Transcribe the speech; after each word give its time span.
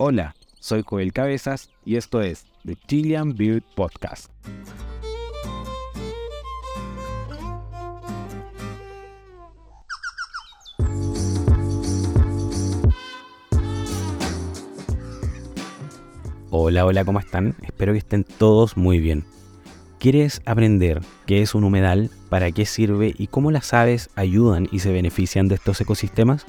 Hola, 0.00 0.36
soy 0.60 0.84
Joel 0.86 1.12
Cabezas 1.12 1.70
y 1.84 1.96
esto 1.96 2.22
es 2.22 2.46
The 2.64 2.76
Chilean 2.86 3.34
Beard 3.34 3.64
Podcast. 3.74 4.30
Hola, 16.50 16.86
hola, 16.86 17.04
¿cómo 17.04 17.18
están? 17.18 17.56
Espero 17.62 17.90
que 17.92 17.98
estén 17.98 18.22
todos 18.22 18.76
muy 18.76 19.00
bien. 19.00 19.24
¿Quieres 19.98 20.42
aprender 20.46 21.00
qué 21.26 21.42
es 21.42 21.56
un 21.56 21.64
humedal, 21.64 22.08
para 22.28 22.52
qué 22.52 22.66
sirve 22.66 23.16
y 23.18 23.26
cómo 23.26 23.50
las 23.50 23.74
aves 23.74 24.10
ayudan 24.14 24.68
y 24.70 24.78
se 24.78 24.92
benefician 24.92 25.48
de 25.48 25.56
estos 25.56 25.80
ecosistemas? 25.80 26.46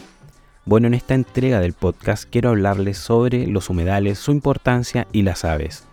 Bueno, 0.70 0.86
en 0.86 0.94
esta 0.94 1.16
entrega 1.16 1.60
del 1.60 1.74
podcast 1.74 2.30
quiero 2.30 2.50
hablarles 2.50 3.00
sobre 3.00 3.48
los 3.48 3.72
humedales, 3.72 4.20
su 4.20 4.32
importancia 4.32 5.08
y 5.12 5.24
las 5.24 5.44
aves. 5.44 5.88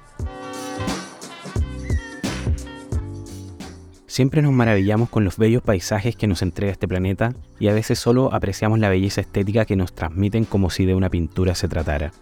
Siempre 4.06 4.42
nos 4.42 4.52
maravillamos 4.52 5.08
con 5.08 5.24
los 5.24 5.38
bellos 5.38 5.62
paisajes 5.62 6.14
que 6.14 6.26
nos 6.26 6.42
entrega 6.42 6.72
este 6.72 6.86
planeta 6.86 7.32
y 7.58 7.68
a 7.68 7.72
veces 7.72 7.98
solo 7.98 8.34
apreciamos 8.34 8.78
la 8.78 8.90
belleza 8.90 9.22
estética 9.22 9.64
que 9.64 9.76
nos 9.76 9.94
transmiten 9.94 10.44
como 10.44 10.68
si 10.68 10.84
de 10.84 10.95
una 10.95 11.08
pintura 11.08 11.54
se 11.54 11.68
tratara. 11.68 12.12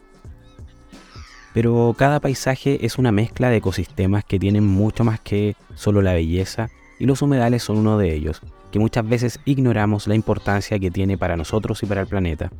Pero 1.54 1.92
cada 1.98 2.20
paisaje 2.20 2.86
es 2.86 2.98
una 2.98 3.10
mezcla 3.10 3.50
de 3.50 3.56
ecosistemas 3.56 4.24
que 4.24 4.38
tienen 4.38 4.64
mucho 4.64 5.02
más 5.02 5.18
que 5.18 5.56
solo 5.74 6.02
la 6.02 6.12
belleza 6.12 6.70
y 7.00 7.06
los 7.06 7.20
humedales 7.20 7.64
son 7.64 7.78
uno 7.78 7.98
de 7.98 8.14
ellos, 8.14 8.42
que 8.74 8.80
muchas 8.80 9.08
veces 9.08 9.38
ignoramos 9.44 10.08
la 10.08 10.16
importancia 10.16 10.80
que 10.80 10.90
tiene 10.90 11.16
para 11.16 11.36
nosotros 11.36 11.80
y 11.84 11.86
para 11.86 12.00
el 12.00 12.08
planeta. 12.08 12.50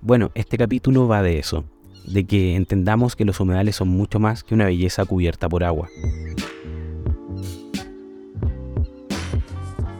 Bueno, 0.00 0.30
este 0.36 0.56
capítulo 0.56 1.08
va 1.08 1.20
de 1.20 1.40
eso, 1.40 1.64
de 2.06 2.24
que 2.26 2.54
entendamos 2.54 3.16
que 3.16 3.24
los 3.24 3.40
humedales 3.40 3.74
son 3.74 3.88
mucho 3.88 4.20
más 4.20 4.44
que 4.44 4.54
una 4.54 4.66
belleza 4.66 5.04
cubierta 5.04 5.48
por 5.48 5.64
agua. 5.64 5.88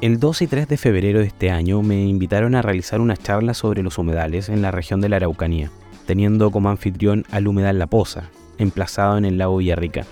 El 0.01 0.21
2 0.21 0.43
y 0.43 0.47
3 0.47 0.69
de 0.69 0.77
febrero 0.77 1.19
de 1.19 1.27
este 1.27 1.51
año 1.51 1.83
me 1.83 2.06
invitaron 2.06 2.55
a 2.55 2.62
realizar 2.62 3.01
una 3.01 3.17
charla 3.17 3.53
sobre 3.53 3.83
los 3.83 3.99
humedales 3.99 4.49
en 4.49 4.62
la 4.62 4.71
región 4.71 5.01
de 5.01 5.09
la 5.09 5.17
Araucanía, 5.17 5.73
teniendo 6.06 6.53
como 6.53 6.71
anfitrión 6.71 7.25
al 7.33 7.49
humedal 7.49 7.81
La 7.81 7.89
Poza, 7.89 8.31
emplazado 8.59 9.19
en 9.19 9.25
el 9.25 9.39
lago 9.39 9.56
Villarrica. 9.56 10.06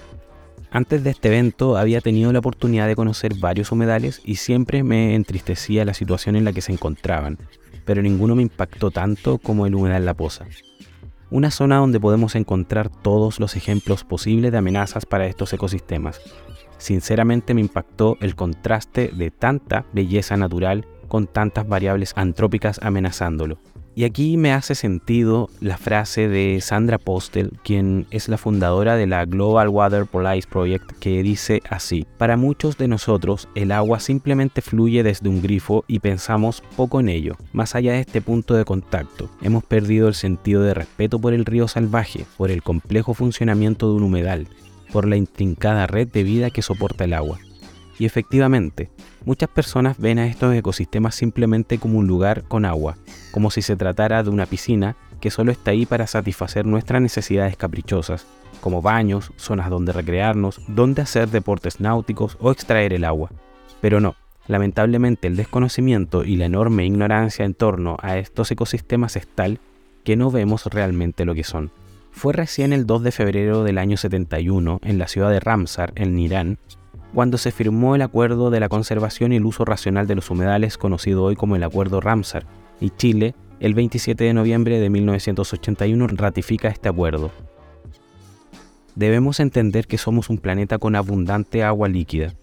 Antes 0.71 1.03
de 1.03 1.11
este 1.11 1.29
evento 1.29 1.79
había 1.79 2.03
tenido 2.03 2.31
la 2.31 2.41
oportunidad 2.41 2.87
de 2.87 2.97
conocer 2.97 3.35
varios 3.35 3.73
humedales 3.73 4.21
y 4.25 4.37
siempre 4.37 4.83
me 4.83 5.15
entristecía 5.15 5.87
la 5.87 5.95
situación 5.95 6.37
en 6.37 6.45
la 6.45 6.53
que 6.53 6.61
se 6.61 6.73
encontraban, 6.73 7.39
pero 7.87 8.03
ninguno 8.03 8.35
me 8.35 8.43
impactó 8.43 8.91
tanto 8.91 9.39
como 9.39 9.67
el 9.67 9.75
humedal 9.75 10.05
La 10.05 10.13
Poza. 10.13 10.47
Una 11.31 11.51
zona 11.51 11.77
donde 11.77 12.01
podemos 12.01 12.35
encontrar 12.35 12.91
todos 12.91 13.41
los 13.41 13.57
ejemplos 13.57 14.05
posibles 14.05 14.53
de 14.53 14.59
amenazas 14.59 15.07
para 15.07 15.27
estos 15.27 15.53
ecosistemas. 15.55 16.21
Sinceramente 16.77 17.55
me 17.55 17.63
impactó 17.63 18.19
el 18.21 18.35
contraste 18.35 19.09
de 19.09 19.31
tanta 19.31 19.87
belleza 19.93 20.37
natural 20.37 20.87
con 21.09 21.27
tantas 21.27 21.67
variables 21.67 22.13
antrópicas 22.15 22.79
amenazándolo. 22.83 23.59
Y 23.99 24.05
aquí 24.05 24.37
me 24.37 24.53
hace 24.53 24.77
sentido 24.77 25.51
la 25.59 25.77
frase 25.77 26.29
de 26.29 26.61
Sandra 26.61 26.99
Postel, 26.99 27.51
quien 27.65 28.07
es 28.13 28.29
la 28.29 28.39
fundadora 28.39 28.95
de 28.95 29.09
la 29.09 29.25
Global 29.25 29.69
Water 29.71 30.07
Police 30.07 30.47
Project, 30.49 30.93
que 31.01 31.21
dice 31.25 31.63
así, 31.69 32.07
para 32.17 32.37
muchos 32.37 32.79
de 32.79 32.87
nosotros 32.87 33.49
el 33.57 33.73
agua 33.73 33.99
simplemente 33.99 34.63
fluye 34.63 35.03
desde 35.03 35.29
un 35.29 35.43
grifo 35.43 35.85
y 35.89 35.99
pensamos 35.99 36.63
poco 36.77 37.01
en 37.01 37.09
ello, 37.09 37.35
más 37.53 37.75
allá 37.75 37.95
de 37.95 37.99
este 37.99 38.23
punto 38.23 38.55
de 38.55 38.65
contacto. 38.65 39.29
Hemos 39.43 39.65
perdido 39.65 40.07
el 40.07 40.15
sentido 40.15 40.63
de 40.63 40.75
respeto 40.75 41.19
por 41.19 41.35
el 41.35 41.45
río 41.45 41.67
salvaje, 41.67 42.25
por 42.37 42.53
el 42.53 42.63
complejo 42.63 43.15
funcionamiento 43.15 43.89
de 43.89 43.97
un 43.97 44.05
humedal, 44.05 44.47
por 44.93 45.09
la 45.09 45.17
intrincada 45.17 45.89
red 45.89 46.07
de 46.07 46.23
vida 46.23 46.51
que 46.51 46.63
soporta 46.63 47.03
el 47.03 47.15
agua. 47.15 47.41
Y 47.99 48.05
efectivamente, 48.05 48.91
muchas 49.29 49.51
personas 49.51 49.99
ven 49.99 50.19
a 50.19 50.27
estos 50.27 50.55
ecosistemas 50.55 51.15
simplemente 51.15 51.77
como 51.77 51.99
un 51.99 52.07
lugar 52.07 52.45
con 52.45 52.65
agua, 52.65 52.97
como 53.31 53.51
si 53.51 53.61
se 53.61 53.77
tratara 53.77 54.23
de 54.23 54.31
una 54.31 54.47
piscina 54.47 54.97
que 55.21 55.31
solo 55.31 55.53
está 55.53 55.73
ahí 55.73 55.85
para 55.85 56.07
satisfacer 56.07 56.65
nuestras 56.65 57.03
necesidades 57.03 57.55
caprichosas, 57.59 58.27
como 58.63 58.81
baños, 58.81 59.31
zonas 59.37 59.69
donde 59.69 59.93
recrearnos, 59.93 60.63
donde 60.67 61.03
hacer 61.03 61.29
deportes 61.29 61.79
náuticos 61.79 62.39
o 62.41 62.51
extraer 62.51 62.95
el 62.95 63.05
agua. 63.05 63.31
Pero 63.83 64.01
no, 64.01 64.17
lamentablemente 64.47 65.29
el 65.29 65.37
desconocimiento 65.37 66.25
y 66.25 66.37
la 66.37 66.47
enorme 66.47 66.87
ignorancia 66.87 67.45
en 67.45 67.53
torno 67.53 67.99
a 68.01 68.17
estos 68.17 68.51
ecosistemas 68.51 69.17
es 69.17 69.29
tal 69.29 69.61
que 70.05 70.17
no 70.17 70.31
vemos 70.31 70.65
realmente 70.65 71.27
lo 71.27 71.35
que 71.35 71.45
son. 71.45 71.71
Fue 72.13 72.33
recién 72.33 72.73
el 72.73 72.87
2 72.87 73.03
de 73.03 73.13
febrero 73.13 73.63
del 73.63 73.77
año 73.77 73.99
71, 73.99 74.81
en 74.83 74.97
la 74.99 75.07
ciudad 75.07 75.31
de 75.31 75.39
Ramsar, 75.39 75.93
en 75.97 76.19
Irán, 76.19 76.59
cuando 77.15 77.39
se 77.39 77.53
firmó 77.53 77.95
el 77.95 78.03
Acuerdo 78.03 78.51
de 78.51 78.61
la 78.61 78.69
Conservación 78.69 79.33
y 79.33 79.37
el 79.37 79.47
Uso 79.47 79.65
Racional 79.65 80.07
de 80.07 80.15
los 80.15 80.31
Humedales, 80.31 80.77
conocido 80.77 81.25
hoy 81.25 81.37
como 81.37 81.57
el 81.57 81.63
Acuerdo 81.63 82.01
Ramsar, 82.01 82.47
y 82.81 82.91
Chile, 82.91 83.35
el 83.61 83.75
27 83.75 84.23
de 84.23 84.35
noviembre 84.35 84.79
de 84.79 84.91
1981, 84.91 86.07
ratifica 86.09 86.69
este 86.69 86.89
acuerdo. 86.89 87.31
Debemos 88.95 89.41
entender 89.41 89.87
que 89.87 89.99
somos 89.99 90.29
un 90.29 90.39
planeta 90.39 90.79
con 90.79 90.97
abundante 90.97 91.65
agua 91.65 91.89
líquida. 91.89 92.35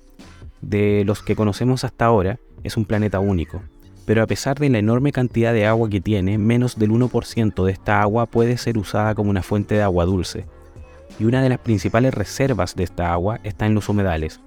De 0.62 1.04
los 1.06 1.22
que 1.22 1.36
conocemos 1.36 1.84
hasta 1.84 2.06
ahora, 2.06 2.40
es 2.64 2.76
un 2.76 2.86
planeta 2.86 3.20
único, 3.20 3.62
pero 4.06 4.24
a 4.24 4.28
pesar 4.28 4.58
de 4.58 4.70
la 4.70 4.80
enorme 4.80 5.12
cantidad 5.12 5.54
de 5.54 5.68
agua 5.68 5.90
que 5.90 6.02
tiene, 6.02 6.38
menos 6.38 6.78
del 6.78 6.92
1% 6.92 7.64
de 7.64 7.72
esta 7.72 8.02
agua 8.02 8.26
puede 8.26 8.58
ser 8.58 8.78
usada 8.78 9.16
como 9.16 9.30
una 9.30 9.44
fuente 9.44 9.76
de 9.76 9.84
agua 9.84 10.06
dulce, 10.06 10.46
y 11.20 11.26
una 11.26 11.42
de 11.42 11.50
las 11.50 11.60
principales 11.60 12.14
reservas 12.14 12.76
de 12.76 12.84
esta 12.84 13.14
agua 13.14 13.40
está 13.44 13.66
en 13.66 13.76
los 13.76 13.88
humedales, 13.88 14.42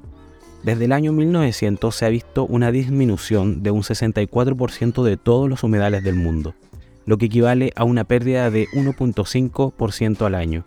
desde 0.62 0.86
el 0.86 0.92
año 0.92 1.12
1900 1.12 1.94
se 1.94 2.04
ha 2.04 2.08
visto 2.08 2.44
una 2.44 2.72
disminución 2.72 3.62
de 3.62 3.70
un 3.70 3.82
64% 3.82 5.02
de 5.04 5.16
todos 5.16 5.48
los 5.48 5.62
humedales 5.62 6.02
del 6.02 6.16
mundo, 6.16 6.54
lo 7.06 7.16
que 7.16 7.26
equivale 7.26 7.72
a 7.76 7.84
una 7.84 8.04
pérdida 8.04 8.50
de 8.50 8.66
1.5% 8.68 10.26
al 10.26 10.34
año. 10.34 10.64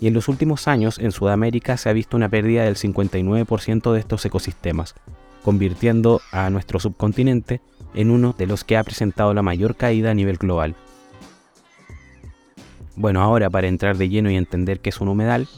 Y 0.00 0.06
en 0.08 0.14
los 0.14 0.28
últimos 0.28 0.68
años 0.68 0.98
en 0.98 1.12
Sudamérica 1.12 1.76
se 1.76 1.88
ha 1.88 1.92
visto 1.92 2.16
una 2.16 2.28
pérdida 2.28 2.64
del 2.64 2.76
59% 2.76 3.92
de 3.92 4.00
estos 4.00 4.24
ecosistemas, 4.24 4.94
convirtiendo 5.42 6.20
a 6.32 6.50
nuestro 6.50 6.80
subcontinente 6.80 7.60
en 7.94 8.10
uno 8.10 8.34
de 8.36 8.46
los 8.46 8.64
que 8.64 8.76
ha 8.76 8.84
presentado 8.84 9.34
la 9.34 9.42
mayor 9.42 9.76
caída 9.76 10.10
a 10.10 10.14
nivel 10.14 10.36
global. 10.36 10.74
Bueno, 12.96 13.22
ahora 13.22 13.48
para 13.48 13.68
entrar 13.68 13.96
de 13.96 14.08
lleno 14.08 14.30
y 14.30 14.36
entender 14.36 14.80
qué 14.80 14.90
es 14.90 15.00
un 15.00 15.08
humedal, 15.08 15.48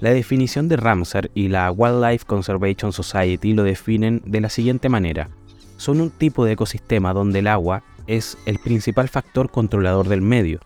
la 0.00 0.10
definición 0.10 0.68
de 0.68 0.76
Ramsar 0.76 1.30
y 1.34 1.48
la 1.48 1.70
Wildlife 1.70 2.24
Conservation 2.24 2.92
Society 2.92 3.52
lo 3.52 3.64
definen 3.64 4.22
de 4.24 4.40
la 4.40 4.48
siguiente 4.48 4.88
manera. 4.88 5.28
Son 5.76 6.00
un 6.00 6.10
tipo 6.10 6.44
de 6.44 6.52
ecosistema 6.52 7.12
donde 7.12 7.40
el 7.40 7.46
agua 7.46 7.82
es 8.06 8.38
el 8.46 8.58
principal 8.58 9.08
factor 9.08 9.50
controlador 9.50 10.08
del 10.08 10.22
medio, 10.22 10.60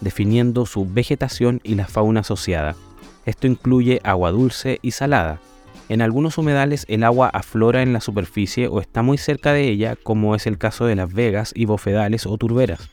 definiendo 0.00 0.66
su 0.66 0.86
vegetación 0.86 1.60
y 1.62 1.76
la 1.76 1.86
fauna 1.86 2.20
asociada. 2.20 2.74
Esto 3.26 3.46
incluye 3.46 4.00
agua 4.02 4.32
dulce 4.32 4.80
y 4.82 4.90
salada. 4.90 5.40
En 5.88 6.02
algunos 6.02 6.38
humedales 6.38 6.84
el 6.88 7.04
agua 7.04 7.28
aflora 7.28 7.82
en 7.82 7.92
la 7.92 8.00
superficie 8.00 8.68
o 8.68 8.80
está 8.80 9.02
muy 9.02 9.18
cerca 9.18 9.52
de 9.52 9.68
ella, 9.68 9.96
como 10.02 10.34
es 10.34 10.46
el 10.46 10.58
caso 10.58 10.84
de 10.86 10.96
las 10.96 11.12
vegas 11.12 11.52
y 11.54 11.64
bofedales 11.64 12.26
o 12.26 12.36
turberas. 12.38 12.90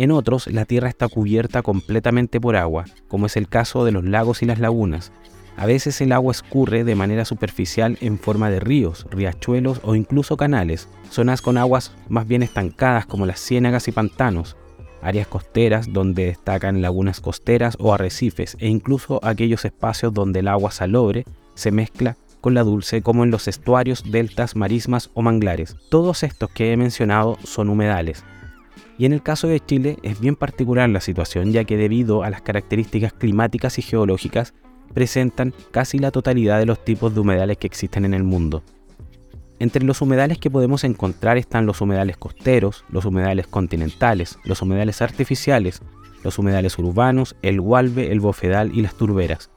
En 0.00 0.12
otros, 0.12 0.46
la 0.46 0.64
tierra 0.64 0.88
está 0.88 1.08
cubierta 1.08 1.60
completamente 1.60 2.40
por 2.40 2.56
agua, 2.56 2.86
como 3.06 3.26
es 3.26 3.36
el 3.36 3.48
caso 3.48 3.84
de 3.84 3.92
los 3.92 4.02
lagos 4.02 4.40
y 4.40 4.46
las 4.46 4.58
lagunas. 4.58 5.12
A 5.58 5.66
veces 5.66 6.00
el 6.00 6.12
agua 6.12 6.32
escurre 6.32 6.84
de 6.84 6.94
manera 6.94 7.26
superficial 7.26 7.98
en 8.00 8.18
forma 8.18 8.48
de 8.48 8.60
ríos, 8.60 9.06
riachuelos 9.10 9.82
o 9.84 9.94
incluso 9.94 10.38
canales, 10.38 10.88
zonas 11.10 11.42
con 11.42 11.58
aguas 11.58 11.92
más 12.08 12.26
bien 12.26 12.42
estancadas 12.42 13.04
como 13.04 13.26
las 13.26 13.40
ciénagas 13.40 13.88
y 13.88 13.92
pantanos, 13.92 14.56
áreas 15.02 15.26
costeras 15.26 15.92
donde 15.92 16.24
destacan 16.24 16.80
lagunas 16.80 17.20
costeras 17.20 17.76
o 17.78 17.92
arrecifes 17.92 18.56
e 18.58 18.68
incluso 18.68 19.20
aquellos 19.22 19.66
espacios 19.66 20.14
donde 20.14 20.40
el 20.40 20.48
agua 20.48 20.70
salobre 20.70 21.26
se 21.54 21.72
mezcla 21.72 22.16
con 22.40 22.54
la 22.54 22.62
dulce 22.62 23.02
como 23.02 23.22
en 23.22 23.30
los 23.30 23.48
estuarios, 23.48 24.10
deltas, 24.10 24.56
marismas 24.56 25.10
o 25.12 25.20
manglares. 25.20 25.76
Todos 25.90 26.22
estos 26.22 26.48
que 26.48 26.72
he 26.72 26.76
mencionado 26.78 27.36
son 27.44 27.68
humedales, 27.68 28.24
y 28.98 29.06
en 29.06 29.12
el 29.12 29.22
caso 29.22 29.48
de 29.48 29.60
Chile 29.60 29.98
es 30.02 30.20
bien 30.20 30.36
particular 30.36 30.88
la 30.88 31.00
situación 31.00 31.52
ya 31.52 31.64
que 31.64 31.76
debido 31.76 32.22
a 32.22 32.30
las 32.30 32.42
características 32.42 33.12
climáticas 33.12 33.78
y 33.78 33.82
geológicas 33.82 34.54
presentan 34.92 35.54
casi 35.70 35.98
la 35.98 36.10
totalidad 36.10 36.58
de 36.58 36.66
los 36.66 36.84
tipos 36.84 37.14
de 37.14 37.20
humedales 37.20 37.58
que 37.58 37.66
existen 37.66 38.04
en 38.04 38.14
el 38.14 38.24
mundo. 38.24 38.62
Entre 39.58 39.84
los 39.84 40.00
humedales 40.00 40.38
que 40.38 40.50
podemos 40.50 40.84
encontrar 40.84 41.36
están 41.36 41.66
los 41.66 41.80
humedales 41.80 42.16
costeros, 42.16 42.84
los 42.88 43.04
humedales 43.04 43.46
continentales, 43.46 44.38
los 44.44 44.62
humedales 44.62 45.02
artificiales, 45.02 45.82
los 46.24 46.38
humedales 46.38 46.78
urbanos, 46.78 47.36
el 47.42 47.60
gualbe, 47.60 48.10
el 48.10 48.20
bofedal 48.20 48.76
y 48.76 48.80
las 48.80 48.94
turberas. 48.94 49.50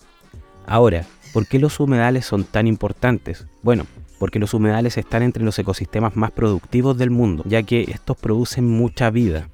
Ahora, 0.66 1.06
¿por 1.34 1.48
qué 1.48 1.58
los 1.58 1.80
humedales 1.80 2.26
son 2.26 2.44
tan 2.44 2.68
importantes? 2.68 3.48
Bueno, 3.62 3.86
porque 4.20 4.40
los 4.40 4.54
humedales 4.54 4.98
están 4.98 5.24
entre 5.24 5.44
los 5.44 5.58
ecosistemas 5.60 6.16
más 6.16 6.32
productivos 6.32 6.98
del 6.98 7.12
mundo, 7.12 7.44
ya 7.48 7.64
que 7.64 7.82
estos 7.82 8.18
producen 8.18 8.68
mucha 8.68 9.10
vida. 9.10 9.50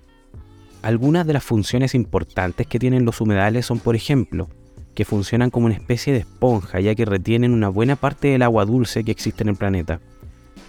Algunas 0.81 1.27
de 1.27 1.33
las 1.33 1.43
funciones 1.43 1.95
importantes 1.95 2.67
que 2.67 2.79
tienen 2.79 3.05
los 3.05 3.19
humedales 3.19 3.65
son, 3.65 3.79
por 3.79 3.95
ejemplo, 3.95 4.47
que 4.93 5.05
funcionan 5.05 5.49
como 5.49 5.65
una 5.65 5.75
especie 5.75 6.13
de 6.13 6.19
esponja 6.19 6.79
ya 6.79 6.95
que 6.95 7.05
retienen 7.05 7.53
una 7.53 7.69
buena 7.69 7.95
parte 7.95 8.29
del 8.29 8.41
agua 8.41 8.65
dulce 8.65 9.03
que 9.03 9.11
existe 9.11 9.43
en 9.43 9.49
el 9.49 9.55
planeta. 9.55 9.99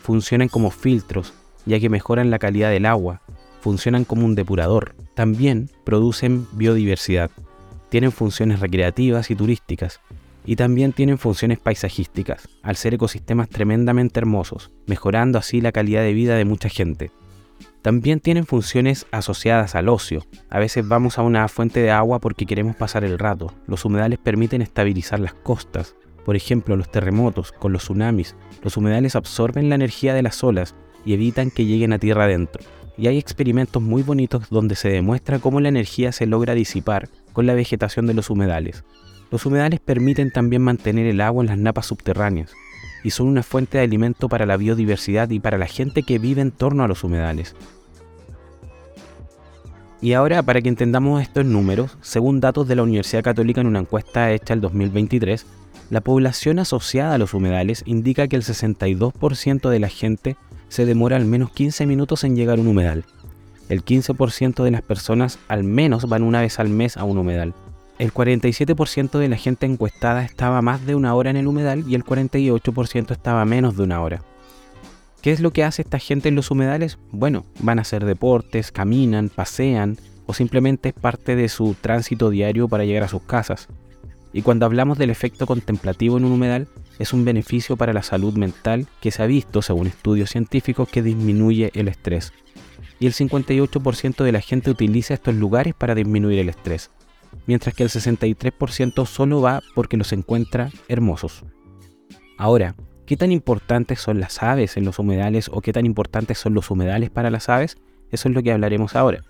Funcionan 0.03 0.49
como 0.49 0.71
filtros 0.71 1.33
ya 1.67 1.79
que 1.79 1.89
mejoran 1.89 2.31
la 2.31 2.39
calidad 2.39 2.71
del 2.71 2.87
agua. 2.87 3.23
Funcionan 3.61 4.05
como 4.05 4.25
un 4.25 4.35
depurador. 4.35 4.95
También 5.15 5.71
producen 5.85 6.47
biodiversidad. 6.53 7.31
Tienen 7.89 8.13
funciones 8.13 8.61
recreativas 8.61 9.31
y 9.31 9.37
turísticas. 9.37 10.01
Y 10.45 10.57
también 10.57 10.93
tienen 10.93 11.19
funciones 11.19 11.59
paisajísticas, 11.59 12.49
al 12.63 12.77
ser 12.77 12.95
ecosistemas 12.95 13.49
tremendamente 13.49 14.21
hermosos, 14.21 14.71
mejorando 14.87 15.39
así 15.39 15.61
la 15.61 15.73
calidad 15.73 16.03
de 16.03 16.15
vida 16.15 16.35
de 16.35 16.45
mucha 16.45 16.69
gente. 16.69 17.11
También 17.83 18.21
tienen 18.21 18.45
funciones 18.45 19.07
asociadas 19.11 19.75
al 19.75 19.89
ocio. 19.89 20.27
A 20.51 20.59
veces 20.59 20.87
vamos 20.87 21.19
a 21.19 21.23
una 21.23 21.49
fuente 21.49 21.81
de 21.81 21.91
agua 21.91 22.19
porque 22.19 22.45
queremos 22.45 22.77
pasar 22.77 23.05
el 23.05 23.19
rato. 23.19 23.55
Los 23.67 23.87
humedales 23.87 24.19
permiten 24.19 24.61
estabilizar 24.61 25.19
las 25.19 25.33
costas. 25.33 25.95
Por 26.27 26.37
ejemplo, 26.37 26.77
los 26.77 26.91
terremotos, 26.91 27.53
con 27.53 27.73
los 27.73 27.85
tsunamis. 27.85 28.37
Los 28.63 28.77
humedales 28.77 29.17
absorben 29.17 29.71
la 29.71 29.77
energía 29.77 30.13
de 30.13 30.23
las 30.23 30.45
olas 30.45 30.75
y 31.07 31.15
evitan 31.15 31.51
que 31.51 31.65
lleguen 31.65 31.95
a 31.95 31.99
tierra 31.99 32.25
adentro. 32.25 32.63
Y 32.99 33.07
hay 33.07 33.17
experimentos 33.17 33.83
muy 33.83 34.03
bonitos 34.03 34.51
donde 34.51 34.75
se 34.75 34.91
demuestra 34.91 35.39
cómo 35.39 35.59
la 35.61 35.71
energía 35.71 36.13
se 36.13 36.27
logra 36.27 36.55
disipar 36.55 37.09
con 37.33 37.47
la 37.47 37.55
vegetación 37.55 38.07
de 38.07 38.13
los 38.13 38.29
humedales. 38.29 38.85
Los 39.31 39.47
humedales 39.47 39.79
permiten 39.81 40.33
también 40.33 40.63
mantener 40.63 41.07
el 41.07 41.21
agua 41.21 41.45
en 41.45 41.49
las 41.49 41.59
napas 41.59 41.87
subterráneas 41.87 42.53
y 43.05 43.11
son 43.11 43.29
una 43.29 43.43
fuente 43.43 43.79
de 43.79 43.85
alimento 43.85 44.29
para 44.29 44.45
la 44.45 44.57
biodiversidad 44.57 45.31
y 45.31 45.39
para 45.39 45.57
la 45.57 45.67
gente 45.67 46.03
que 46.03 46.19
vive 46.19 46.43
en 46.43 46.51
torno 46.51 46.83
a 46.83 46.89
los 46.89 47.05
humedales. 47.05 47.55
Y 50.03 50.15
ahora, 50.15 50.43
para 50.43 50.61
que 50.63 50.69
entendamos 50.69 51.23
estos 51.23 51.45
números, 51.45 51.97
según 52.01 52.41
datos 52.41 52.67
de 52.67 52.75
la 52.75 52.83
Universidad 52.83 53.23
Católica 53.23 53.61
en 53.61 53.67
una 53.67 53.81
encuesta 53.81 54.33
hecha 54.33 54.55
el 54.55 54.61
2023, 54.61 55.47
la 55.91 56.01
población 56.01 56.59
asociada 56.59 57.15
a 57.15 57.19
los 57.19 57.35
humedales 57.35 57.83
indica 57.87 58.27
que 58.27 58.37
el 58.37 58.43
62% 58.43 59.69
de 59.69 59.79
la 59.79 59.89
gente 59.89 60.37
se 60.69 60.87
demora 60.87 61.17
al 61.17 61.27
menos 61.27 61.51
15 61.51 61.87
minutos 61.87 62.25
en 62.25 62.35
llegar 62.35 62.59
a 62.59 62.63
un 62.63 62.69
humedal. 62.69 63.05
El 63.69 63.85
15% 63.85 64.65
de 64.65 64.71
las 64.71 64.83
personas 64.83 65.39
al 65.49 65.65
menos 65.65 66.09
van 66.09 66.23
una 66.23 66.41
vez 66.41 66.59
al 66.59 66.71
mes 66.71 66.97
a 66.97 67.05
un 67.05 67.19
humedal 67.19 67.55
el 68.01 68.15
47% 68.15 69.19
de 69.19 69.29
la 69.29 69.37
gente 69.37 69.67
encuestada 69.67 70.25
estaba 70.25 70.63
más 70.63 70.87
de 70.87 70.95
una 70.95 71.15
hora 71.15 71.29
en 71.29 71.37
el 71.37 71.47
humedal 71.47 71.85
y 71.87 71.95
el 71.95 72.03
48% 72.03 73.11
estaba 73.11 73.45
menos 73.45 73.77
de 73.77 73.83
una 73.83 74.01
hora. 74.01 74.23
¿Qué 75.21 75.33
es 75.33 75.41
lo 75.41 75.53
que 75.53 75.65
hace 75.65 75.83
esta 75.83 75.99
gente 75.99 76.31
en 76.31 76.35
los 76.35 76.51
humedales? 76.51 76.97
Bueno, 77.13 77.45
van 77.59 77.79
a 77.79 77.83
hacer 77.83 78.07
deportes, 78.07 78.73
caminan, 78.73 79.29
pasean 79.29 79.99
o 80.25 80.33
simplemente 80.33 80.89
es 80.89 80.95
parte 80.95 81.37
de 81.37 81.51
su 81.51 81.77
tránsito 81.79 82.31
diario 82.31 82.69
para 82.69 82.87
llegar 82.87 83.03
a 83.03 83.09
sus 83.09 83.21
casas. 83.21 83.69
Y 84.33 84.41
cuando 84.41 84.65
hablamos 84.65 84.97
del 84.97 85.11
efecto 85.11 85.45
contemplativo 85.45 86.17
en 86.17 86.25
un 86.25 86.33
humedal, 86.33 86.69
es 86.99 87.13
un 87.13 87.27
beneficio 87.27 87.77
para 87.77 87.93
la 87.93 88.03
salud 88.03 88.33
mental 88.33 88.87
que 89.03 89.11
se 89.11 89.23
ha 89.23 89.27
visto, 89.27 89.61
según 89.61 89.89
estudios 89.89 90.31
científicos, 90.31 90.89
que 90.89 91.03
disminuye 91.03 91.71
el 91.75 91.89
estrés. 91.89 92.33
Y 92.99 93.07
el 93.07 93.13
58% 93.13 94.25
de 94.25 94.33
la 94.33 94.41
gente 94.41 94.71
utiliza 94.71 95.13
estos 95.13 95.35
lugares 95.35 95.75
para 95.75 95.95
disminuir 95.95 96.39
el 96.39 96.49
estrés 96.49 96.91
mientras 97.47 97.75
que 97.75 97.83
el 97.83 97.89
63% 97.89 99.07
solo 99.07 99.41
va 99.41 99.63
porque 99.75 99.97
los 99.97 100.13
encuentra 100.13 100.71
hermosos. 100.89 101.45
Ahora, 102.39 102.75
¿qué 103.07 103.17
tan 103.17 103.33
importantes 103.33 104.01
son 104.01 104.21
las 104.21 104.43
aves 104.43 104.77
en 104.77 104.85
los 104.85 104.99
humedales 104.99 105.51
o 105.53 105.61
qué 105.61 105.73
tan 105.73 105.87
importantes 105.87 106.39
son 106.39 106.55
los 106.55 106.71
humedales 106.71 107.11
para 107.11 107.31
las 107.31 107.49
aves? 107.49 107.77
Eso 108.11 108.29
es 108.29 108.35
lo 108.35 108.43
que 108.43 108.53
hablaremos 108.53 108.97
ahora. 108.97 109.25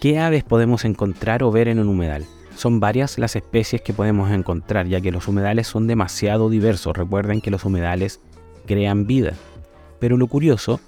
¿Qué 0.00 0.18
aves 0.18 0.44
podemos 0.44 0.84
encontrar 0.84 1.42
o 1.42 1.50
ver 1.50 1.68
en 1.68 1.78
un 1.78 1.88
humedal? 1.88 2.24
Son 2.56 2.80
varias 2.80 3.18
las 3.18 3.36
especies 3.36 3.82
que 3.82 3.92
podemos 3.92 4.30
encontrar, 4.30 4.86
ya 4.86 5.00
que 5.00 5.12
los 5.12 5.28
humedales 5.28 5.66
son 5.66 5.86
demasiado 5.86 6.48
diversos. 6.48 6.96
Recuerden 6.96 7.40
que 7.40 7.50
los 7.50 7.64
humedales 7.64 8.20
crean 8.66 9.06
vida. 9.06 9.34
Pero 9.98 10.16
lo 10.16 10.26
curioso 10.26 10.80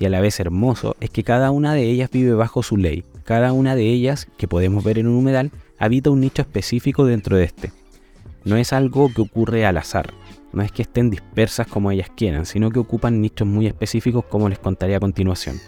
y 0.00 0.06
a 0.06 0.08
la 0.08 0.20
vez 0.20 0.40
hermoso 0.40 0.96
es 0.98 1.10
que 1.10 1.22
cada 1.22 1.50
una 1.50 1.74
de 1.74 1.82
ellas 1.82 2.10
vive 2.10 2.32
bajo 2.32 2.62
su 2.62 2.78
ley. 2.78 3.04
Cada 3.24 3.52
una 3.52 3.76
de 3.76 3.86
ellas, 3.86 4.26
que 4.38 4.48
podemos 4.48 4.82
ver 4.82 4.98
en 4.98 5.06
un 5.06 5.14
humedal, 5.14 5.52
habita 5.78 6.10
un 6.10 6.20
nicho 6.20 6.40
específico 6.40 7.04
dentro 7.04 7.36
de 7.36 7.44
este. 7.44 7.70
No 8.44 8.56
es 8.56 8.72
algo 8.72 9.12
que 9.14 9.20
ocurre 9.20 9.66
al 9.66 9.76
azar, 9.76 10.14
no 10.54 10.62
es 10.62 10.72
que 10.72 10.82
estén 10.82 11.10
dispersas 11.10 11.66
como 11.66 11.90
ellas 11.90 12.10
quieran, 12.16 12.46
sino 12.46 12.70
que 12.70 12.78
ocupan 12.78 13.20
nichos 13.20 13.46
muy 13.46 13.66
específicos 13.66 14.24
como 14.24 14.48
les 14.48 14.58
contaré 14.58 14.96
a 14.96 15.00
continuación. 15.00 15.58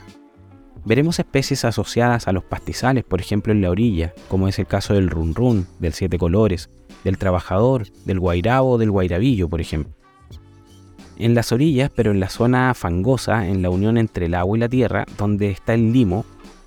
Veremos 0.87 1.19
especies 1.19 1.67
asociadas 1.67 2.26
a 2.26 2.32
los 2.32 2.43
pastizales, 2.43 3.05
por 3.05 3.20
ejemplo 3.20 3.52
en 3.52 3.61
la 3.61 3.70
orilla, 3.70 4.14
como 4.29 4.49
es 4.49 4.58
el 4.58 4.67
caso 4.67 4.94
del 4.94 5.11
run 5.11 5.34
run, 5.34 5.67
del 5.79 5.93
siete 5.93 6.17
colores, 6.17 6.70
del 7.05 7.19
trabajador, 7.19 7.87
del 8.06 8.19
guairabo 8.19 8.70
o 8.70 8.79
del 8.79 8.90
guairabillo, 8.90 9.50
por 9.50 9.61
ejemplo. 9.61 9.93
En 11.17 11.35
las 11.35 11.53
orillas, 11.53 11.91
pero 11.94 12.11
en 12.11 12.20
la 12.20 12.29
zona 12.29 12.73
fangosa, 12.75 13.47
en 13.47 13.62
la 13.62 13.70
unión 13.70 13.97
entre 13.99 14.26
el 14.26 14.35
agua 14.35 14.56
y 14.56 14.61
la 14.61 14.69
tierra, 14.69 15.06
donde 15.19 15.50
está 15.50 15.75
el 15.75 15.93
limo, 15.93 16.25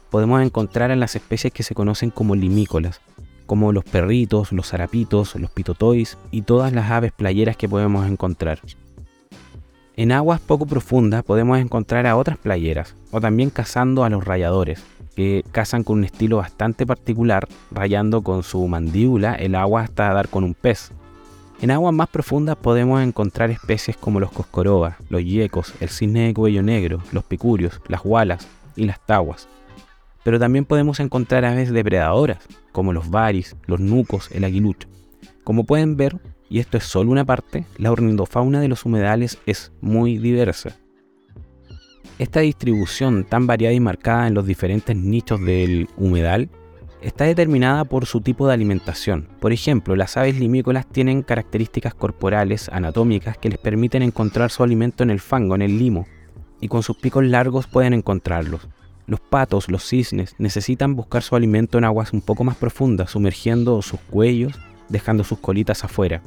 podemos 0.09 0.41
encontrar 0.41 0.91
en 0.91 0.99
las 0.99 1.15
especies 1.15 1.51
que 1.51 1.63
se 1.63 1.75
conocen 1.75 2.09
como 2.09 2.35
limícolas, 2.35 3.01
como 3.45 3.71
los 3.71 3.83
perritos, 3.83 4.51
los 4.51 4.69
zarapitos, 4.69 5.35
los 5.35 5.51
pitotois 5.51 6.17
y 6.31 6.43
todas 6.43 6.73
las 6.73 6.89
aves 6.91 7.11
playeras 7.11 7.57
que 7.57 7.69
podemos 7.69 8.07
encontrar. 8.07 8.59
En 9.97 10.11
aguas 10.11 10.41
poco 10.41 10.65
profundas 10.65 11.23
podemos 11.23 11.57
encontrar 11.57 12.05
a 12.05 12.17
otras 12.17 12.37
playeras, 12.37 12.95
o 13.11 13.21
también 13.21 13.49
cazando 13.49 14.03
a 14.03 14.09
los 14.09 14.25
rayadores, 14.25 14.83
que 15.15 15.45
cazan 15.51 15.83
con 15.83 15.99
un 15.99 16.03
estilo 16.03 16.37
bastante 16.37 16.85
particular, 16.85 17.47
rayando 17.71 18.21
con 18.21 18.43
su 18.43 18.67
mandíbula 18.67 19.35
el 19.35 19.55
agua 19.55 19.81
hasta 19.81 20.13
dar 20.13 20.27
con 20.27 20.43
un 20.43 20.53
pez. 20.53 20.91
En 21.65 21.71
aguas 21.71 21.95
más 21.95 22.09
profundas 22.09 22.57
podemos 22.57 23.01
encontrar 23.01 23.49
especies 23.49 23.97
como 23.97 24.19
los 24.19 24.31
coscorobas, 24.31 24.97
los 25.09 25.25
yecos, 25.25 25.73
el 25.79 25.89
cisne 25.89 26.27
de 26.27 26.33
cuello 26.35 26.61
negro, 26.61 27.01
los 27.11 27.23
picurios, 27.23 27.81
las 27.87 28.03
gualas 28.03 28.47
y 28.75 28.85
las 28.85 29.03
taguas. 29.03 29.47
Pero 30.23 30.37
también 30.37 30.65
podemos 30.65 30.99
encontrar 30.99 31.43
aves 31.43 31.71
depredadoras, 31.71 32.37
como 32.71 32.93
los 32.93 33.09
varis, 33.09 33.55
los 33.65 33.79
nucos, 33.79 34.29
el 34.31 34.43
aguilucho. 34.43 34.87
Como 35.43 35.63
pueden 35.63 35.97
ver, 35.97 36.19
y 36.51 36.59
esto 36.59 36.77
es 36.77 36.83
solo 36.83 37.09
una 37.09 37.25
parte, 37.25 37.65
la 37.79 37.91
ornitofauna 37.91 38.61
de 38.61 38.67
los 38.67 38.85
humedales 38.85 39.39
es 39.47 39.71
muy 39.81 40.19
diversa. 40.19 40.77
Esta 42.19 42.41
distribución 42.41 43.23
tan 43.23 43.47
variada 43.47 43.73
y 43.73 43.79
marcada 43.79 44.27
en 44.27 44.35
los 44.35 44.45
diferentes 44.45 44.95
nichos 44.95 45.43
del 45.43 45.89
humedal 45.97 46.47
está 47.05 47.25
determinada 47.25 47.85
por 47.85 48.07
su 48.07 48.19
tipo 48.21 48.47
de 48.47 48.53
alimentación. 48.53 49.27
Por 49.39 49.53
ejemplo, 49.53 49.95
las 49.95 50.17
aves 50.17 50.39
limícolas 50.39 50.87
tienen 50.87 51.21
características 51.21 51.93
corporales, 51.93 52.67
anatómicas, 52.69 53.37
que 53.37 53.49
les 53.49 53.59
permiten 53.59 54.01
encontrar 54.01 54.49
su 54.49 54.63
alimento 54.63 55.03
en 55.03 55.11
el 55.11 55.19
fango, 55.19 55.53
en 55.53 55.61
el 55.61 55.77
limo, 55.77 56.07
y 56.59 56.67
con 56.67 56.81
sus 56.81 56.97
picos 56.97 57.23
largos 57.23 57.67
pueden 57.67 57.93
encontrarlos. 57.93 58.67
Los 59.05 59.19
patos, 59.19 59.69
los 59.69 59.87
cisnes, 59.87 60.33
necesitan 60.39 60.95
buscar 60.95 61.21
su 61.21 61.35
alimento 61.35 61.77
en 61.77 61.83
aguas 61.83 62.11
un 62.11 62.21
poco 62.21 62.43
más 62.43 62.57
profundas, 62.57 63.11
sumergiendo 63.11 63.79
sus 63.83 63.99
cuellos, 63.99 64.59
dejando 64.89 65.23
sus 65.23 65.37
colitas 65.37 65.83
afuera. 65.83 66.23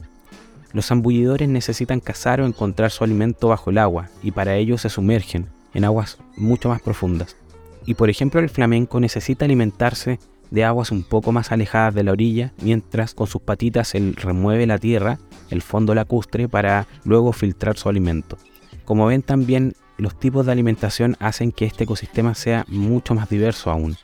Los 0.72 0.86
zambullidores 0.86 1.48
necesitan 1.48 1.98
cazar 1.98 2.40
o 2.40 2.46
encontrar 2.46 2.92
su 2.92 3.02
alimento 3.02 3.48
bajo 3.48 3.70
el 3.70 3.78
agua, 3.78 4.10
y 4.22 4.30
para 4.30 4.54
ello 4.54 4.78
se 4.78 4.90
sumergen 4.90 5.48
en 5.74 5.84
aguas 5.84 6.18
mucho 6.36 6.68
más 6.68 6.80
profundas. 6.80 7.36
Y 7.84 7.94
por 7.94 8.10
ejemplo 8.10 8.38
el 8.38 8.48
flamenco 8.48 9.00
necesita 9.00 9.44
alimentarse 9.44 10.20
de 10.50 10.64
aguas 10.64 10.90
un 10.90 11.02
poco 11.02 11.32
más 11.32 11.52
alejadas 11.52 11.94
de 11.94 12.04
la 12.04 12.12
orilla, 12.12 12.52
mientras 12.62 13.14
con 13.14 13.26
sus 13.26 13.42
patitas 13.42 13.94
él 13.94 14.16
remueve 14.16 14.66
la 14.66 14.78
tierra, 14.78 15.18
el 15.50 15.62
fondo 15.62 15.94
lacustre, 15.94 16.48
para 16.48 16.86
luego 17.04 17.32
filtrar 17.32 17.76
su 17.76 17.88
alimento. 17.88 18.38
Como 18.84 19.06
ven 19.06 19.22
también, 19.22 19.74
los 19.98 20.18
tipos 20.18 20.46
de 20.46 20.52
alimentación 20.52 21.16
hacen 21.20 21.52
que 21.52 21.66
este 21.66 21.84
ecosistema 21.84 22.34
sea 22.34 22.64
mucho 22.68 23.14
más 23.14 23.28
diverso 23.28 23.70
aún. 23.70 23.96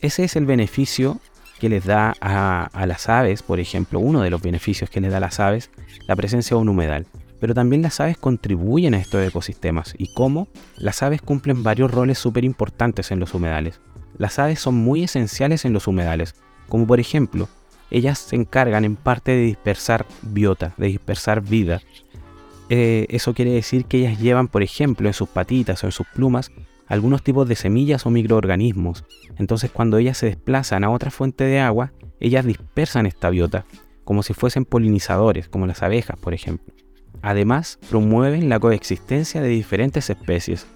Ese 0.00 0.24
es 0.24 0.36
el 0.36 0.46
beneficio 0.46 1.20
que 1.58 1.68
les 1.70 1.84
da 1.86 2.14
a, 2.20 2.86
las 2.86 3.08
aves, 3.08 3.42
por 3.42 3.60
ejemplo, 3.60 3.98
uno 3.98 4.20
de 4.20 4.30
los 4.30 4.42
beneficios 4.42 4.90
que 4.90 5.00
les 5.00 5.10
da 5.10 5.16
a 5.16 5.20
las 5.20 5.40
aves, 5.40 5.70
la 6.06 6.14
presencia 6.14 6.54
de 6.54 6.60
un 6.60 6.68
humedal. 6.68 7.06
Pero 7.40 7.54
también 7.54 7.82
las 7.82 8.00
aves 8.00 8.18
contribuyen 8.18 8.94
a 8.94 8.98
estos 8.98 9.26
ecosistemas. 9.26 9.94
¿Y 9.98 10.12
cómo? 10.12 10.48
Las 10.76 11.02
aves 11.02 11.22
cumplen 11.22 11.62
varios 11.62 11.90
roles 11.90 12.18
súper 12.18 12.44
importantes 12.44 13.10
en 13.10 13.20
los 13.20 13.34
humedales 13.34 13.80
las 14.18 14.38
aves 14.38 14.60
son 14.60 14.74
muy 14.74 15.04
esenciales 15.04 15.64
en 15.64 15.72
los 15.72 15.86
humedales, 15.86 16.34
como 16.68 16.86
por 16.86 17.00
ejemplo, 17.00 17.48
ellas 17.90 18.18
se 18.18 18.36
encargan 18.36 18.84
en 18.84 18.96
parte 18.96 19.32
de 19.32 19.42
dispersar 19.42 20.06
biota, 20.22 20.74
de 20.76 20.88
dispersar 20.88 21.40
vida. 21.40 21.80
Eh, 22.68 23.06
eso 23.10 23.32
quiere 23.34 23.52
decir 23.52 23.84
que 23.84 23.98
ellas 23.98 24.18
llevan, 24.18 24.48
por 24.48 24.62
ejemplo, 24.62 25.08
en 25.08 25.14
sus 25.14 25.28
patitas 25.28 25.84
o 25.84 25.86
en 25.86 25.92
sus 25.92 26.06
plumas 26.08 26.50
algunos 26.88 27.22
tipos 27.22 27.48
de 27.48 27.56
semillas 27.56 28.06
o 28.06 28.10
microorganismos. 28.10 29.04
Entonces 29.38 29.70
cuando 29.70 29.98
ellas 29.98 30.18
se 30.18 30.26
desplazan 30.26 30.84
a 30.84 30.90
otra 30.90 31.10
fuente 31.10 31.44
de 31.44 31.60
agua, 31.60 31.92
ellas 32.20 32.44
dispersan 32.44 33.06
esta 33.06 33.30
biota, 33.30 33.66
como 34.04 34.22
si 34.22 34.34
fuesen 34.34 34.64
polinizadores, 34.64 35.48
como 35.48 35.66
las 35.66 35.82
abejas, 35.82 36.18
por 36.18 36.34
ejemplo. 36.34 36.72
Además, 37.22 37.78
promueven 37.90 38.48
la 38.48 38.60
coexistencia 38.60 39.40
de 39.40 39.48
diferentes 39.48 40.10
especies, 40.10 40.66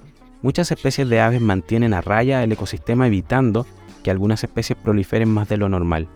Muchas 0.42 0.70
especies 0.72 1.08
de 1.08 1.20
aves 1.20 1.40
mantienen 1.40 1.92
a 1.92 2.00
raya 2.00 2.42
el 2.42 2.52
ecosistema 2.52 3.06
evitando 3.06 3.66
que 4.02 4.10
algunas 4.10 4.42
especies 4.42 4.78
proliferen 4.78 5.28
más 5.28 5.48
de 5.48 5.58
lo 5.58 5.68
normal. 5.68 6.08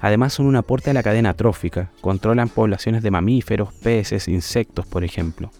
Además 0.00 0.32
son 0.32 0.46
un 0.46 0.56
aporte 0.56 0.90
a 0.90 0.94
la 0.94 1.02
cadena 1.02 1.34
trófica, 1.34 1.90
controlan 2.00 2.48
poblaciones 2.48 3.02
de 3.02 3.10
mamíferos, 3.10 3.72
peces, 3.74 4.26
insectos, 4.26 4.86
por 4.86 5.04
ejemplo. 5.04 5.50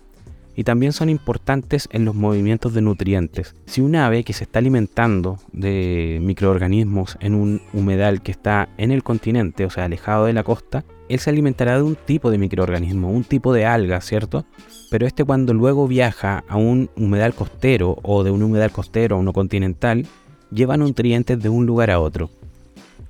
Y 0.57 0.65
también 0.65 0.93
son 0.93 1.09
importantes 1.09 1.89
en 1.93 2.05
los 2.05 2.15
movimientos 2.15 2.75
de 2.75 2.83
nutrientes. 2.83 3.55
Si 3.67 3.81
un 3.81 3.95
ave 3.95 4.25
que 4.25 4.33
se 4.33 4.45
está 4.45 4.59
alimentando 4.59 5.39
de 5.53 6.19
microorganismos 6.21 7.17
en 7.21 7.35
un 7.35 7.63
humedal 7.73 8.21
que 8.23 8.33
está 8.33 8.69
en 8.79 8.91
el 8.91 9.03
continente, 9.03 9.65
o 9.65 9.71
sea, 9.71 9.85
alejado 9.85 10.27
de 10.27 10.33
la 10.33 10.43
costa, 10.43 10.85
él 11.15 11.21
se 11.21 11.31
alimentará 11.31 11.77
de 11.77 11.83
un 11.83 11.97
tipo 11.97 12.31
de 12.31 12.39
microorganismo, 12.39 13.11
un 13.11 13.25
tipo 13.25 13.53
de 13.53 13.67
alga, 13.67 14.01
¿cierto? 14.01 14.45
Pero 14.91 15.07
este 15.07 15.25
cuando 15.25 15.55
luego 15.55 15.89
viaja 15.89 16.45
a 16.49 16.57
un 16.57 16.91
humedal 16.97 17.35
costero 17.35 17.99
o 18.03 18.25
de 18.25 18.31
un 18.31 18.43
humedal 18.43 18.71
costero 18.71 19.17
a 19.17 19.19
uno 19.19 19.33
continental, 19.33 20.07
lleva 20.51 20.77
nutrientes 20.77 21.43
de 21.43 21.49
un 21.49 21.67
lugar 21.67 21.91
a 21.91 22.01
otro. 22.01 22.31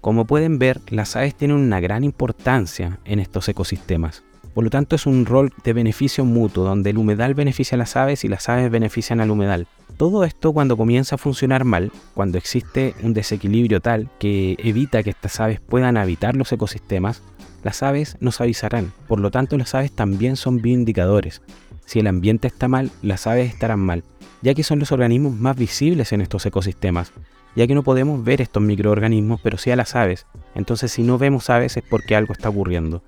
Como 0.01 0.25
pueden 0.25 0.59
ver, 0.59 0.81
las 0.89 1.15
aves 1.15 1.35
tienen 1.35 1.57
una 1.57 1.81
gran 1.81 2.03
importancia 2.03 2.99
en 3.05 3.21
estos 3.21 3.49
ecosistemas. 3.49 4.25
Por 4.55 4.65
lo 4.65 4.71
tanto, 4.71 4.97
es 4.97 5.07
un 5.07 5.25
rol 5.25 5.53
de 5.65 5.73
beneficio 5.73 6.25
mutuo, 6.25 6.65
donde 6.65 6.91
el 6.91 6.99
humedal 6.99 7.35
beneficia 7.35 7.77
a 7.77 7.79
las 7.79 7.97
aves 7.97 8.25
y 8.25 8.29
las 8.29 8.49
aves 8.49 8.71
benefician 8.71 9.21
al 9.21 9.31
humedal. 9.31 9.67
Todo 9.97 10.25
esto 10.25 10.53
cuando 10.53 10.77
comienza 10.77 11.15
a 11.15 11.19
funcionar 11.19 11.65
mal, 11.65 11.93
cuando 12.15 12.37
existe 12.37 12.95
un 13.03 13.15
desequilibrio 13.15 13.81
tal 13.81 14.11
que 14.19 14.57
evita 14.59 15.03
que 15.03 15.11
estas 15.11 15.39
aves 15.41 15.61
puedan 15.61 15.97
habitar 15.97 16.35
los 16.37 16.53
ecosistemas, 16.53 17.23
las 17.63 17.83
aves 17.83 18.17
nos 18.21 18.41
avisarán. 18.41 18.93
Por 19.09 19.21
lo 19.21 19.31
tanto, 19.31 19.57
las 19.57 19.75
aves 19.75 19.93
también 19.93 20.37
son 20.37 20.63
bioindicadores. 20.63 21.43
Si 21.87 21.99
el 21.99 22.07
ambiente 22.07 22.49
está 22.49 22.69
mal, 22.69 22.91
las 23.03 23.27
aves 23.27 23.53
estarán 23.53 23.81
mal, 23.81 24.05
ya 24.41 24.55
que 24.55 24.63
son 24.63 24.79
los 24.79 24.93
organismos 24.93 25.35
más 25.35 25.57
visibles 25.57 26.13
en 26.13 26.21
estos 26.21 26.47
ecosistemas, 26.47 27.13
ya 27.55 27.67
que 27.67 27.75
no 27.75 27.83
podemos 27.83 28.25
ver 28.25 28.41
estos 28.41 28.63
microorganismos, 28.63 29.41
pero 29.43 29.59
sí 29.59 29.71
a 29.71 29.77
las 29.77 29.95
aves. 29.95 30.27
Entonces, 30.55 30.93
si 30.93 31.03
no 31.03 31.19
vemos 31.19 31.51
aves 31.51 31.77
es 31.77 31.85
porque 31.89 32.17
algo 32.17 32.33
está 32.33 32.49
ocurriendo. 32.49 33.03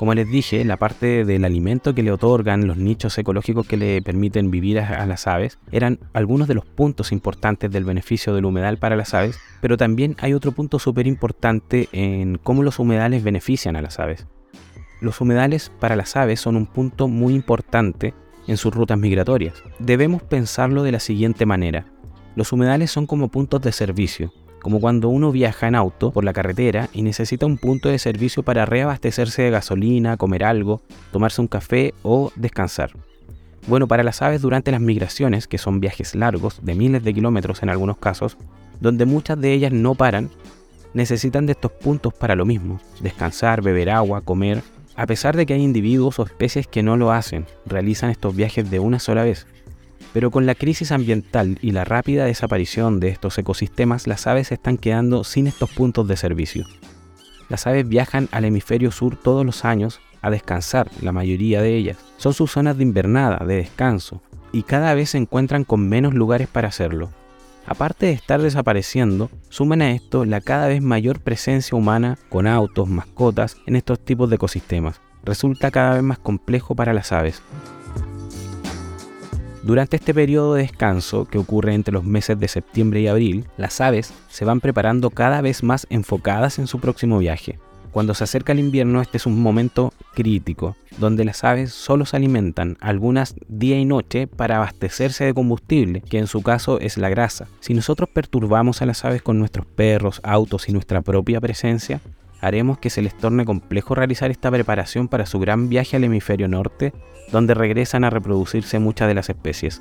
Como 0.00 0.14
les 0.14 0.30
dije, 0.30 0.64
la 0.64 0.78
parte 0.78 1.26
del 1.26 1.44
alimento 1.44 1.94
que 1.94 2.02
le 2.02 2.10
otorgan 2.10 2.66
los 2.66 2.78
nichos 2.78 3.18
ecológicos 3.18 3.66
que 3.66 3.76
le 3.76 4.00
permiten 4.00 4.50
vivir 4.50 4.80
a, 4.80 5.04
las 5.04 5.26
aves 5.26 5.58
eran 5.72 5.98
algunos 6.14 6.48
de 6.48 6.54
los 6.54 6.64
puntos 6.64 7.12
importantes 7.12 7.70
del 7.70 7.84
beneficio 7.84 8.34
del 8.34 8.46
humedal 8.46 8.78
para 8.78 8.96
las 8.96 9.12
aves, 9.12 9.38
pero 9.60 9.76
también 9.76 10.16
hay 10.20 10.32
otro 10.32 10.52
punto 10.52 10.78
súper 10.78 11.06
importante 11.06 11.90
en 11.92 12.38
cómo 12.38 12.62
los 12.62 12.78
humedales 12.78 13.22
benefician 13.22 13.76
a 13.76 13.82
las 13.82 13.98
aves. 14.00 14.26
Los 15.02 15.20
humedales 15.20 15.70
para 15.80 15.96
las 15.96 16.16
aves 16.16 16.40
son 16.40 16.56
un 16.56 16.64
punto 16.64 17.06
muy 17.06 17.34
importante 17.34 18.14
en 18.46 18.56
sus 18.56 18.74
rutas 18.74 18.96
migratorias. 18.96 19.62
Debemos 19.80 20.22
pensarlo 20.22 20.82
de 20.82 20.92
la 20.92 21.00
siguiente 21.00 21.44
manera. 21.44 21.84
Los 22.36 22.54
humedales 22.54 22.90
son 22.90 23.06
como 23.06 23.28
puntos 23.28 23.60
de 23.60 23.72
servicio, 23.72 24.32
como 24.60 24.80
cuando 24.80 25.08
uno 25.08 25.32
viaja 25.32 25.68
en 25.68 25.74
auto 25.74 26.10
por 26.10 26.24
la 26.24 26.32
carretera 26.32 26.88
y 26.92 27.02
necesita 27.02 27.46
un 27.46 27.58
punto 27.58 27.88
de 27.88 27.98
servicio 27.98 28.42
para 28.42 28.66
reabastecerse 28.66 29.42
de 29.42 29.50
gasolina, 29.50 30.16
comer 30.16 30.44
algo, 30.44 30.82
tomarse 31.12 31.40
un 31.40 31.48
café 31.48 31.94
o 32.02 32.32
descansar. 32.36 32.92
Bueno, 33.66 33.88
para 33.88 34.02
las 34.02 34.22
aves 34.22 34.40
durante 34.40 34.70
las 34.70 34.80
migraciones, 34.80 35.46
que 35.46 35.58
son 35.58 35.80
viajes 35.80 36.14
largos, 36.14 36.60
de 36.62 36.74
miles 36.74 37.04
de 37.04 37.14
kilómetros 37.14 37.62
en 37.62 37.68
algunos 37.68 37.98
casos, 37.98 38.36
donde 38.80 39.04
muchas 39.04 39.40
de 39.40 39.52
ellas 39.52 39.72
no 39.72 39.94
paran, 39.94 40.30
necesitan 40.94 41.46
de 41.46 41.52
estos 41.52 41.70
puntos 41.72 42.14
para 42.14 42.34
lo 42.34 42.46
mismo, 42.46 42.80
descansar, 43.00 43.62
beber 43.62 43.90
agua, 43.90 44.22
comer, 44.22 44.62
a 44.96 45.06
pesar 45.06 45.36
de 45.36 45.46
que 45.46 45.54
hay 45.54 45.62
individuos 45.62 46.18
o 46.18 46.24
especies 46.24 46.66
que 46.66 46.82
no 46.82 46.96
lo 46.96 47.12
hacen, 47.12 47.46
realizan 47.66 48.10
estos 48.10 48.34
viajes 48.34 48.70
de 48.70 48.80
una 48.80 48.98
sola 48.98 49.22
vez, 49.22 49.46
pero 50.12 50.30
con 50.30 50.46
la 50.46 50.54
crisis 50.54 50.92
ambiental 50.92 51.58
y 51.62 51.72
la 51.72 51.84
rápida 51.84 52.24
desaparición 52.24 53.00
de 53.00 53.08
estos 53.08 53.38
ecosistemas, 53.38 54.06
las 54.06 54.26
aves 54.26 54.52
están 54.52 54.76
quedando 54.76 55.24
sin 55.24 55.46
estos 55.46 55.70
puntos 55.70 56.08
de 56.08 56.16
servicio. 56.16 56.66
Las 57.48 57.66
aves 57.66 57.88
viajan 57.88 58.28
al 58.32 58.44
hemisferio 58.44 58.90
sur 58.90 59.16
todos 59.16 59.44
los 59.44 59.64
años 59.64 60.00
a 60.22 60.30
descansar, 60.30 60.90
la 61.00 61.12
mayoría 61.12 61.62
de 61.62 61.76
ellas. 61.76 61.98
Son 62.16 62.34
sus 62.34 62.50
zonas 62.50 62.76
de 62.76 62.82
invernada, 62.82 63.44
de 63.44 63.56
descanso, 63.56 64.22
y 64.52 64.62
cada 64.62 64.94
vez 64.94 65.10
se 65.10 65.18
encuentran 65.18 65.64
con 65.64 65.88
menos 65.88 66.14
lugares 66.14 66.48
para 66.48 66.68
hacerlo. 66.68 67.10
Aparte 67.66 68.06
de 68.06 68.12
estar 68.12 68.42
desapareciendo, 68.42 69.30
suman 69.48 69.82
a 69.82 69.92
esto 69.92 70.24
la 70.24 70.40
cada 70.40 70.66
vez 70.66 70.82
mayor 70.82 71.20
presencia 71.20 71.76
humana 71.76 72.18
con 72.28 72.46
autos, 72.46 72.88
mascotas 72.88 73.56
en 73.66 73.76
estos 73.76 74.04
tipos 74.04 74.28
de 74.28 74.36
ecosistemas. 74.36 75.00
Resulta 75.22 75.70
cada 75.70 75.94
vez 75.94 76.02
más 76.02 76.18
complejo 76.18 76.74
para 76.74 76.94
las 76.94 77.12
aves. 77.12 77.42
Durante 79.70 79.94
este 79.94 80.12
periodo 80.12 80.54
de 80.54 80.62
descanso, 80.62 81.26
que 81.26 81.38
ocurre 81.38 81.74
entre 81.74 81.94
los 81.94 82.02
meses 82.02 82.40
de 82.40 82.48
septiembre 82.48 83.02
y 83.02 83.06
abril, 83.06 83.44
las 83.56 83.80
aves 83.80 84.12
se 84.28 84.44
van 84.44 84.60
preparando 84.60 85.10
cada 85.10 85.42
vez 85.42 85.62
más 85.62 85.86
enfocadas 85.90 86.58
en 86.58 86.66
su 86.66 86.80
próximo 86.80 87.18
viaje. 87.18 87.60
Cuando 87.92 88.14
se 88.14 88.24
acerca 88.24 88.50
el 88.50 88.58
invierno, 88.58 89.00
este 89.00 89.18
es 89.18 89.26
un 89.26 89.40
momento 89.40 89.92
crítico, 90.12 90.74
donde 90.98 91.24
las 91.24 91.44
aves 91.44 91.72
solo 91.72 92.04
se 92.04 92.16
alimentan, 92.16 92.78
algunas 92.80 93.36
día 93.46 93.78
y 93.78 93.84
noche, 93.84 94.26
para 94.26 94.56
abastecerse 94.56 95.22
de 95.22 95.34
combustible, 95.34 96.00
que 96.00 96.18
en 96.18 96.26
su 96.26 96.42
caso 96.42 96.80
es 96.80 96.98
la 96.98 97.08
grasa. 97.08 97.46
Si 97.60 97.72
nosotros 97.72 98.08
perturbamos 98.12 98.82
a 98.82 98.86
las 98.86 99.04
aves 99.04 99.22
con 99.22 99.38
nuestros 99.38 99.66
perros, 99.66 100.20
autos 100.24 100.68
y 100.68 100.72
nuestra 100.72 101.00
propia 101.00 101.40
presencia, 101.40 102.00
haremos 102.40 102.78
que 102.78 102.90
se 102.90 103.02
les 103.02 103.16
torne 103.16 103.44
complejo 103.44 103.94
realizar 103.94 104.30
esta 104.30 104.50
preparación 104.50 105.08
para 105.08 105.26
su 105.26 105.38
gran 105.38 105.68
viaje 105.68 105.96
al 105.96 106.04
hemisferio 106.04 106.48
norte, 106.48 106.92
donde 107.30 107.54
regresan 107.54 108.04
a 108.04 108.10
reproducirse 108.10 108.78
muchas 108.78 109.08
de 109.08 109.14
las 109.14 109.28
especies. 109.28 109.80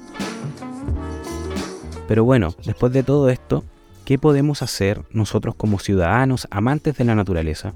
Pero 2.08 2.24
bueno, 2.24 2.56
después 2.66 2.92
de 2.92 3.04
todo 3.04 3.30
esto, 3.30 3.64
¿qué 4.06 4.18
podemos 4.18 4.62
hacer 4.62 5.04
nosotros 5.12 5.56
como 5.56 5.80
ciudadanos 5.80 6.48
amantes 6.52 6.98
de 6.98 7.06
la 7.06 7.16
naturaleza? 7.16 7.74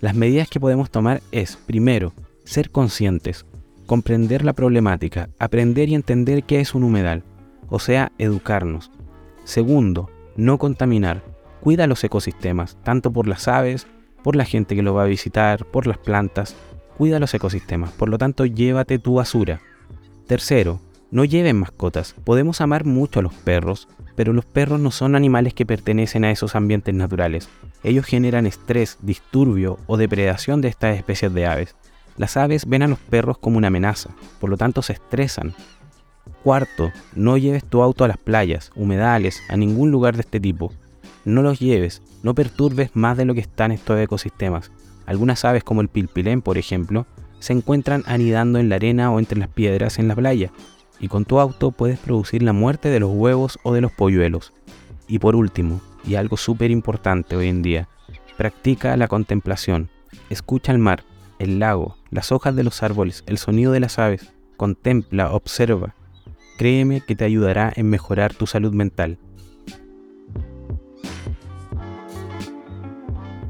Las 0.00 0.14
medidas 0.14 0.48
que 0.48 0.60
podemos 0.60 0.90
tomar 0.90 1.22
es, 1.32 1.56
primero, 1.56 2.12
ser 2.44 2.70
conscientes, 2.70 3.46
comprender 3.86 4.44
la 4.44 4.52
problemática, 4.52 5.28
aprender 5.38 5.88
y 5.88 5.94
entender 5.94 6.44
qué 6.44 6.60
es 6.60 6.74
un 6.74 6.84
humedal, 6.84 7.22
o 7.68 7.78
sea, 7.78 8.12
educarnos. 8.18 8.90
Segundo, 9.44 10.10
no 10.36 10.58
contaminar, 10.58 11.22
cuida 11.60 11.86
los 11.86 12.02
ecosistemas, 12.04 12.76
tanto 12.82 13.12
por 13.12 13.26
las 13.26 13.48
aves, 13.48 13.86
por 14.24 14.36
la 14.36 14.46
gente 14.46 14.74
que 14.74 14.82
lo 14.82 14.94
va 14.94 15.02
a 15.02 15.06
visitar, 15.06 15.66
por 15.66 15.86
las 15.86 15.98
plantas. 15.98 16.56
Cuida 16.96 17.20
los 17.20 17.34
ecosistemas, 17.34 17.92
por 17.92 18.08
lo 18.08 18.16
tanto 18.16 18.46
llévate 18.46 18.98
tu 18.98 19.14
basura. 19.16 19.60
Tercero, 20.26 20.80
no 21.10 21.26
lleven 21.26 21.60
mascotas. 21.60 22.14
Podemos 22.24 22.62
amar 22.62 22.86
mucho 22.86 23.20
a 23.20 23.22
los 23.22 23.34
perros, 23.34 23.86
pero 24.16 24.32
los 24.32 24.46
perros 24.46 24.80
no 24.80 24.90
son 24.90 25.14
animales 25.14 25.52
que 25.52 25.66
pertenecen 25.66 26.24
a 26.24 26.30
esos 26.30 26.56
ambientes 26.56 26.94
naturales. 26.94 27.50
Ellos 27.82 28.06
generan 28.06 28.46
estrés, 28.46 28.96
disturbio 29.02 29.78
o 29.86 29.98
depredación 29.98 30.62
de 30.62 30.68
estas 30.68 30.96
especies 30.96 31.34
de 31.34 31.46
aves. 31.46 31.76
Las 32.16 32.38
aves 32.38 32.66
ven 32.66 32.82
a 32.82 32.88
los 32.88 32.98
perros 32.98 33.36
como 33.36 33.58
una 33.58 33.66
amenaza, 33.66 34.10
por 34.40 34.48
lo 34.48 34.56
tanto 34.56 34.80
se 34.80 34.94
estresan. 34.94 35.54
Cuarto, 36.42 36.92
no 37.14 37.36
lleves 37.36 37.64
tu 37.64 37.82
auto 37.82 38.04
a 38.04 38.08
las 38.08 38.18
playas, 38.18 38.72
humedales, 38.74 39.42
a 39.50 39.56
ningún 39.58 39.90
lugar 39.90 40.14
de 40.14 40.22
este 40.22 40.40
tipo 40.40 40.72
no 41.24 41.42
los 41.42 41.60
lleves, 41.60 42.02
no 42.22 42.34
perturbes 42.34 42.90
más 42.94 43.16
de 43.16 43.24
lo 43.24 43.34
que 43.34 43.40
están 43.40 43.72
estos 43.72 43.98
ecosistemas. 43.98 44.70
Algunas 45.06 45.44
aves 45.44 45.64
como 45.64 45.80
el 45.80 45.88
pilpilén, 45.88 46.42
por 46.42 46.58
ejemplo, 46.58 47.06
se 47.38 47.52
encuentran 47.52 48.02
anidando 48.06 48.58
en 48.58 48.68
la 48.68 48.76
arena 48.76 49.10
o 49.10 49.18
entre 49.18 49.38
las 49.38 49.48
piedras 49.48 49.98
en 49.98 50.08
la 50.08 50.16
playa, 50.16 50.50
y 50.98 51.08
con 51.08 51.24
tu 51.24 51.38
auto 51.40 51.72
puedes 51.72 51.98
producir 51.98 52.42
la 52.42 52.52
muerte 52.52 52.88
de 52.88 53.00
los 53.00 53.10
huevos 53.12 53.58
o 53.62 53.74
de 53.74 53.80
los 53.80 53.92
polluelos. 53.92 54.52
Y 55.06 55.18
por 55.18 55.36
último, 55.36 55.80
y 56.06 56.14
algo 56.14 56.36
súper 56.36 56.70
importante 56.70 57.36
hoy 57.36 57.48
en 57.48 57.62
día, 57.62 57.88
practica 58.36 58.96
la 58.96 59.08
contemplación. 59.08 59.90
Escucha 60.30 60.72
el 60.72 60.78
mar, 60.78 61.04
el 61.38 61.58
lago, 61.58 61.96
las 62.10 62.32
hojas 62.32 62.56
de 62.56 62.64
los 62.64 62.82
árboles, 62.82 63.24
el 63.26 63.38
sonido 63.38 63.72
de 63.72 63.80
las 63.80 63.98
aves. 63.98 64.32
Contempla, 64.56 65.32
observa. 65.32 65.94
Créeme 66.56 67.00
que 67.00 67.16
te 67.16 67.24
ayudará 67.24 67.72
en 67.74 67.90
mejorar 67.90 68.32
tu 68.32 68.46
salud 68.46 68.72
mental. 68.72 69.18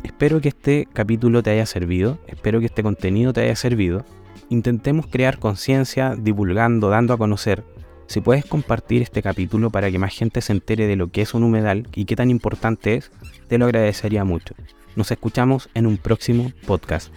Espero 0.05 0.41
que 0.41 0.49
este 0.49 0.87
capítulo 0.93 1.43
te 1.43 1.51
haya 1.51 1.67
servido, 1.67 2.19
espero 2.29 2.61
que 2.61 2.67
este 2.67 2.83
contenido 2.83 3.33
te 3.33 3.41
haya 3.41 3.57
servido. 3.57 4.05
Intentemos 4.51 5.07
crear 5.07 5.39
conciencia, 5.39 6.15
divulgando, 6.15 6.91
dando 6.91 7.15
a 7.15 7.19
conocer. 7.19 7.65
Si 8.07 8.21
puedes 8.21 8.45
compartir 8.45 9.01
este 9.01 9.23
capítulo 9.23 9.71
para 9.71 9.91
que 9.91 9.99
más 9.99 10.15
gente 10.15 10.43
se 10.43 10.53
entere 10.53 10.87
de 10.87 10.97
lo 10.97 11.11
que 11.11 11.23
es 11.23 11.33
un 11.33 11.43
humedal 11.43 11.89
y 11.95 12.05
qué 12.05 12.17
tan 12.17 12.31
importante 12.31 12.95
es, 12.95 13.11
te 13.49 13.57
lo 13.57 13.65
agradecería 13.65 14.25
mucho. 14.25 14.55
Nos 14.95 15.11
escuchamos 15.11 15.71
en 15.75 15.87
un 15.87 15.97
próximo 15.97 16.53
podcast. 16.67 17.11